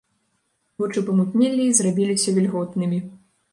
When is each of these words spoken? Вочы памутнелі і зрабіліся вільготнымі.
Вочы 0.83 1.03
памутнелі 1.09 1.61
і 1.73 1.77
зрабіліся 1.81 2.35
вільготнымі. 2.41 3.03